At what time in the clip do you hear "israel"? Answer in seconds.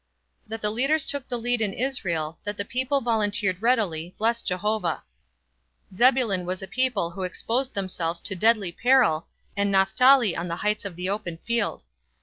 1.73-2.39